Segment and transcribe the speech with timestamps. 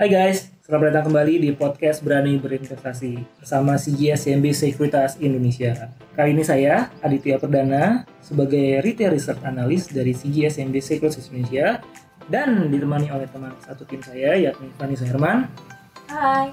[0.00, 5.92] Hai guys, selamat datang kembali di podcast Berani Berinvestasi bersama CGS CMB Sekuritas Indonesia.
[6.16, 11.84] Kali ini saya, Aditya Perdana, sebagai Retail Research Analyst dari CGS CMB Sekuritas Indonesia
[12.32, 15.52] dan ditemani oleh teman satu tim saya, yakni Vanessa Herman.
[16.08, 16.48] Hai.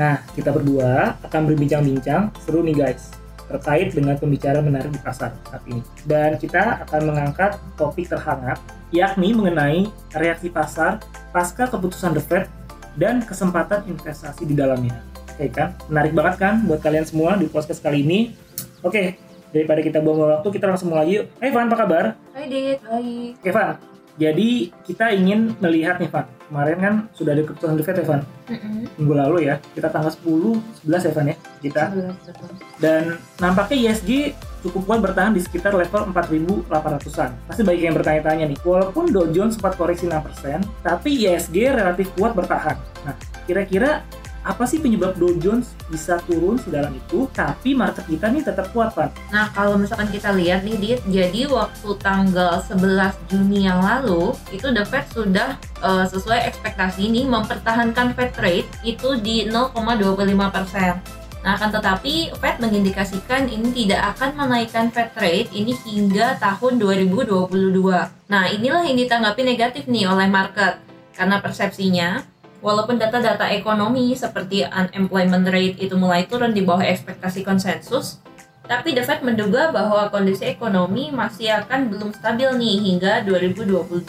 [0.00, 3.12] Nah, kita berdua akan berbincang-bincang seru nih guys,
[3.44, 5.84] terkait dengan pembicaraan menarik di pasar saat ini.
[6.08, 8.56] Dan kita akan mengangkat topik terhangat,
[8.88, 9.84] yakni mengenai
[10.16, 12.46] reaksi pasar pasca keputusan The Fed
[12.94, 15.02] dan kesempatan investasi di dalamnya.
[15.34, 15.74] Oke kan?
[15.90, 18.38] Menarik banget kan buat kalian semua di podcast kali ini.
[18.86, 19.18] Oke,
[19.50, 21.26] daripada kita buang waktu, kita langsung mulai yuk.
[21.42, 22.04] Hai Van, apa kabar?
[22.30, 23.42] Hai Dit, baik.
[23.42, 23.74] Oke Van,
[24.14, 28.22] jadi kita ingin melihat nih Van, kemarin kan sudah ada keputusan The Fed ya Van,
[28.94, 31.84] minggu lalu ya, kita tanggal 10, 11 ya Van ya, kita.
[32.78, 37.30] Dan nampaknya ISG cukup kuat bertahan di sekitar level 4.800-an.
[37.50, 42.38] Pasti banyak yang bertanya-tanya nih, walaupun Dow Jones sempat koreksi 6%, tapi ISG relatif kuat
[42.38, 42.78] bertahan.
[43.02, 43.18] Nah,
[43.50, 44.06] kira-kira
[44.44, 48.92] apa sih penyebab Dow Jones bisa turun sedalam itu, tapi market kita nih tetap kuat,
[48.92, 49.16] Pak?
[49.32, 54.68] Nah, kalau misalkan kita lihat nih, Dit, jadi waktu tanggal 11 Juni yang lalu, itu
[54.68, 61.24] The Fed sudah uh, sesuai ekspektasi nih mempertahankan Fed rate itu di 0,25%.
[61.44, 67.48] Nah, akan tetapi Fed mengindikasikan ini tidak akan menaikkan Fed rate ini hingga tahun 2022.
[68.28, 70.80] Nah, inilah yang ditanggapi negatif nih oleh market
[71.12, 72.33] karena persepsinya
[72.64, 78.24] walaupun data-data ekonomi seperti unemployment rate itu mulai turun di bawah ekspektasi konsensus,
[78.64, 84.08] tapi The Fed menduga bahwa kondisi ekonomi masih akan belum stabil nih hingga 2022.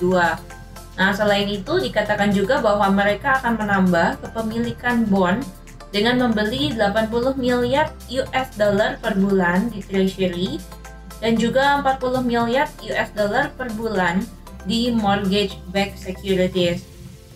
[0.95, 5.43] Nah, selain itu dikatakan juga bahwa mereka akan menambah kepemilikan bond
[5.91, 10.55] dengan membeli 80 miliar US dollar per bulan di Treasury
[11.19, 14.23] dan juga 40 miliar US dollar per bulan
[14.63, 16.94] di mortgage backed securities.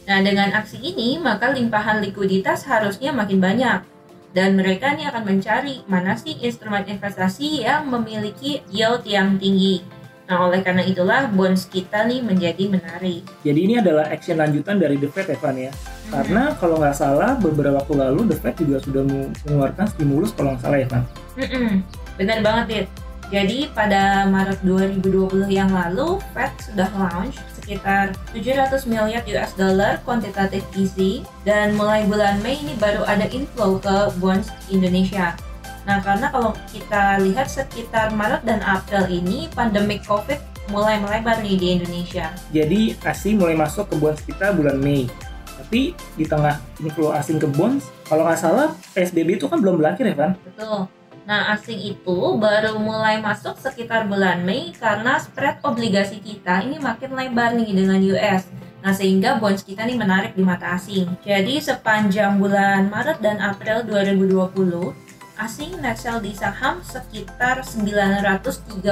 [0.10, 3.86] Nah, dengan aksi ini, maka limpahan likuiditas harusnya makin banyak.
[4.34, 9.86] Dan mereka ini akan mencari mana sih instrumen investasi yang memiliki yield yang tinggi.
[10.26, 13.22] Nah, oleh karena itulah bonds kita nih menjadi menarik.
[13.46, 15.70] Jadi ini adalah action lanjutan dari The Fed, Evan ya.
[15.70, 16.10] Hmm.
[16.10, 20.64] Karena kalau nggak salah beberapa waktu lalu The Fed juga sudah mengeluarkan stimulus kalau nggak
[20.66, 21.04] salah ya, Van.
[21.38, 21.74] Hmm,
[22.18, 22.88] benar banget, Dit.
[23.30, 27.38] Jadi pada Maret 2020 yang lalu, Fed sudah launch
[27.70, 33.78] sekitar 700 miliar US dollar quantitative easy dan mulai bulan Mei ini baru ada inflow
[33.78, 35.38] ke bonds Indonesia.
[35.86, 40.42] Nah, karena kalau kita lihat sekitar Maret dan April ini pandemi COVID
[40.74, 42.34] mulai melebar nih di Indonesia.
[42.50, 45.06] Jadi asing mulai masuk ke bonds kita bulan Mei.
[45.46, 50.10] Tapi di tengah inflow asing ke bonds, kalau nggak salah PSBB itu kan belum berakhir
[50.10, 50.32] ya kan?
[50.42, 50.90] Betul.
[51.30, 57.14] Nah, asing itu baru mulai masuk sekitar bulan Mei karena spread obligasi kita ini makin
[57.14, 58.50] lebar nih dengan US.
[58.82, 61.06] Nah, sehingga bonds kita nih menarik di mata asing.
[61.22, 64.90] Jadi, sepanjang bulan Maret dan April 2020,
[65.38, 68.90] asing net sell di saham sekitar 935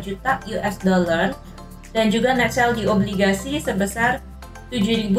[0.00, 1.36] juta US dollar
[1.92, 4.24] dan juga net sell di obligasi sebesar
[4.72, 5.12] 7.597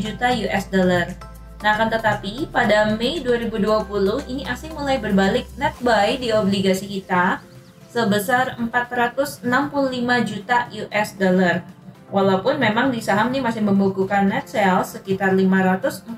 [0.00, 1.27] juta US dollar.
[1.58, 7.42] Nah, akan tetapi pada Mei 2020 ini asing mulai berbalik net buy di obligasi kita
[7.90, 9.42] sebesar 465
[10.22, 11.66] juta US dollar
[12.08, 16.08] Walaupun memang di saham ini masih membukukan net sales sekitar 541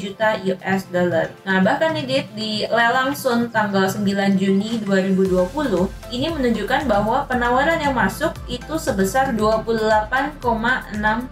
[0.00, 1.28] juta US dollar.
[1.44, 4.00] Nah, bahkan nih Dit, di lelang Sun tanggal 9
[4.40, 10.08] Juni 2020 ini menunjukkan bahwa penawaran yang masuk itu sebesar 28,6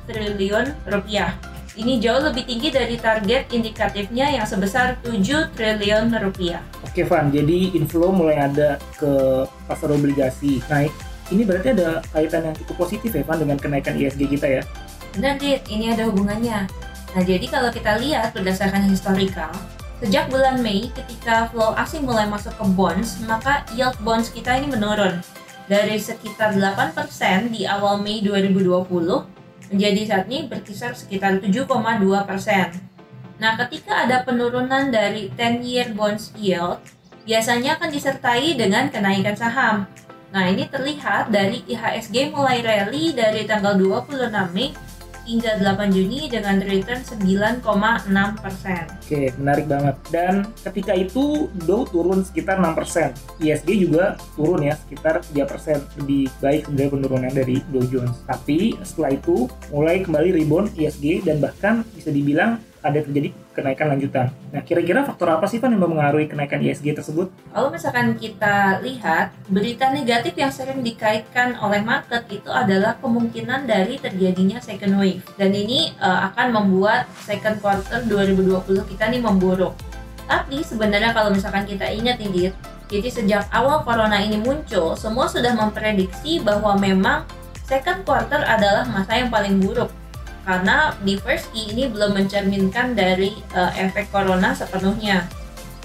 [0.05, 1.33] triliun rupiah.
[1.73, 6.61] Ini jauh lebih tinggi dari target indikatifnya yang sebesar 7 triliun rupiah.
[6.85, 9.09] Oke Van, jadi inflow mulai ada ke
[9.65, 10.61] pasar obligasi.
[10.69, 10.93] Naik
[11.33, 14.63] ini berarti ada kaitan yang cukup positif ya Van dengan kenaikan ISG kita ya?
[15.17, 16.69] Benar Dit, ini ada hubungannya.
[17.17, 19.49] Nah jadi kalau kita lihat berdasarkan historical,
[20.05, 24.69] sejak bulan Mei ketika flow asing mulai masuk ke bonds, maka yield bonds kita ini
[24.69, 25.25] menurun.
[25.73, 29.41] Dari sekitar 8% di awal Mei 2020
[29.73, 31.73] menjadi saat ini berkisar sekitar 7,2%.
[33.43, 36.79] Nah, ketika ada penurunan dari 10 year bonds yield,
[37.27, 39.89] biasanya akan disertai dengan kenaikan saham.
[40.33, 44.73] Nah, ini terlihat dari IHSG mulai rally dari tanggal 26 Mei
[45.25, 48.85] hingga 8 Juni dengan return 9,6 persen.
[49.03, 49.97] Oke, menarik banget.
[50.11, 53.09] Dan ketika itu Dow turun sekitar 6 persen.
[53.39, 55.79] ISG juga turun ya sekitar 3 persen.
[56.03, 58.17] Lebih baik sebenarnya penurunan dari Dow Jones.
[58.27, 64.35] Tapi setelah itu mulai kembali rebound ISG dan bahkan bisa dibilang ada terjadi kenaikan lanjutan.
[64.51, 67.31] Nah, kira-kira faktor apa sih Pak yang mempengaruhi kenaikan ISG tersebut?
[67.55, 74.03] Kalau misalkan kita lihat, berita negatif yang sering dikaitkan oleh market itu adalah kemungkinan dari
[74.03, 75.23] terjadinya second wave.
[75.39, 79.79] Dan ini uh, akan membuat second quarter 2020 kita nih memburuk.
[80.27, 82.51] Tapi sebenarnya kalau misalkan kita ingat nih,
[82.91, 87.25] jadi sejak awal corona ini muncul, semua sudah memprediksi bahwa memang
[87.65, 89.89] second quarter adalah masa yang paling buruk
[90.43, 95.27] karena di first key ini belum mencerminkan dari uh, efek corona sepenuhnya.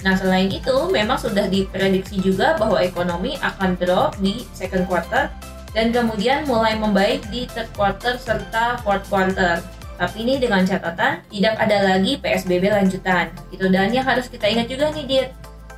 [0.06, 5.26] Nah, selain itu, memang sudah diprediksi juga bahwa ekonomi akan drop di second quarter
[5.74, 9.58] dan kemudian mulai membaik di third quarter serta fourth quarter.
[9.98, 13.34] Tapi ini dengan catatan tidak ada lagi PSBB lanjutan.
[13.50, 15.28] Itu dan yang harus kita ingat juga nih, Dit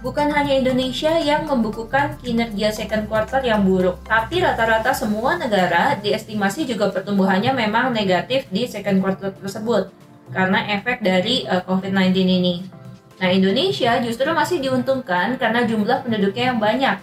[0.01, 6.65] bukan hanya Indonesia yang membukukan kinerja second quarter yang buruk, tapi rata-rata semua negara diestimasi
[6.65, 9.93] juga pertumbuhannya memang negatif di second quarter tersebut
[10.33, 12.55] karena efek dari uh, eh, COVID-19 ini.
[13.21, 16.97] Nah, Indonesia justru masih diuntungkan karena jumlah penduduknya yang banyak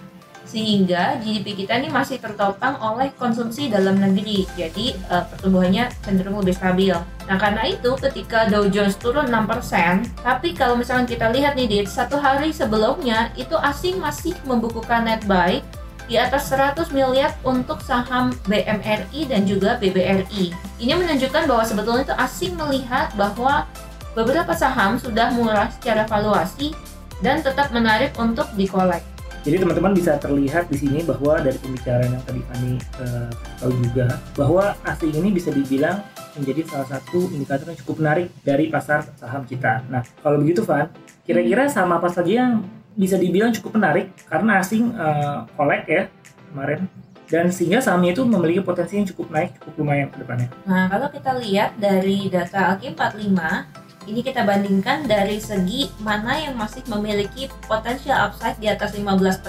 [0.47, 4.47] sehingga GDP kita ini masih tertopang oleh konsumsi dalam negeri.
[4.55, 6.95] Jadi uh, pertumbuhannya cenderung lebih stabil.
[7.27, 11.79] Nah karena itu ketika Dow Jones turun 6%, tapi kalau misalnya kita lihat nih di
[11.83, 15.59] satu hari sebelumnya itu asing masih membukukan net buy
[16.07, 20.55] di atas 100 miliar untuk saham BMRI dan juga BBRI.
[20.79, 23.67] Ini menunjukkan bahwa sebetulnya itu asing melihat bahwa
[24.15, 26.71] beberapa saham sudah murah secara valuasi
[27.19, 29.16] dan tetap menarik untuk dikolek.
[29.47, 33.31] Jadi teman-teman bisa terlihat di sini bahwa dari pembicaraan yang tadi Fani uh,
[33.63, 36.03] tahu juga bahwa asing ini bisa dibilang
[36.35, 39.87] menjadi salah satu indikator yang cukup menarik dari pasar saham kita.
[39.87, 40.91] Nah, kalau begitu Van,
[41.23, 45.47] kira-kira saham apa saja yang bisa dibilang cukup menarik karena asing uh,
[45.87, 46.11] ya
[46.51, 46.91] kemarin
[47.31, 50.51] dan sehingga sahamnya itu memiliki potensi yang cukup naik cukup lumayan ke depannya.
[50.67, 56.55] Nah, kalau kita lihat dari data Alkim 45 ini kita bandingkan dari segi mana yang
[56.55, 59.43] masih memiliki potensial upside di atas 15%,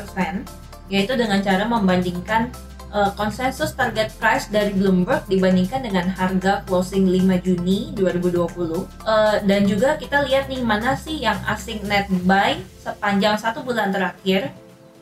[0.90, 2.50] yaitu dengan cara membandingkan
[2.92, 9.36] uh, konsensus target price dari Bloomberg dibandingkan dengan harga closing 5 Juni 2020 uh, eh,
[9.44, 14.50] dan juga kita lihat nih mana sih yang asing net buy sepanjang satu bulan terakhir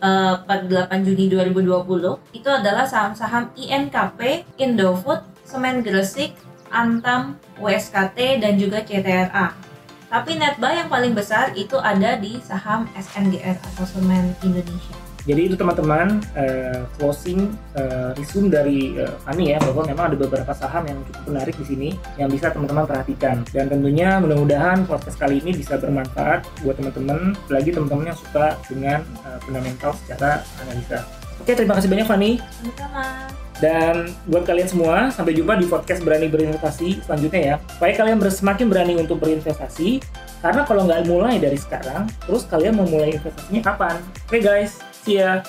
[0.03, 6.35] uh, pada 8 Juni 2020 itu adalah saham-saham INKP, Indofood, Semen Gresik,
[6.71, 9.55] Antam, WSKT, dan juga CTRA.
[10.07, 14.97] Tapi net buy yang paling besar itu ada di saham SNGR atau Semen Indonesia.
[15.27, 20.55] Jadi itu teman-teman uh, closing uh, resume dari uh, Fani ya bahwa memang ada beberapa
[20.55, 25.43] saham yang cukup menarik di sini yang bisa teman-teman perhatikan dan tentunya mudah-mudahan podcast kali
[25.43, 31.03] ini bisa bermanfaat buat teman-teman lagi teman-teman yang suka dengan uh, fundamental secara analisa.
[31.43, 32.31] Oke terima kasih banyak Fani.
[32.63, 33.46] Sama-sama.
[33.57, 37.57] Dan buat kalian semua, sampai jumpa di podcast Berani Berinvestasi selanjutnya ya.
[37.73, 40.05] Supaya kalian semakin berani untuk berinvestasi,
[40.45, 43.97] karena kalau nggak mulai dari sekarang, terus kalian mau mulai investasinya kapan?
[44.29, 45.41] Oke okay guys, see ya!